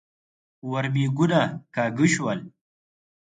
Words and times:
ورمېږونه 0.71 1.39
کاږه 1.75 2.05
شول. 2.13 2.39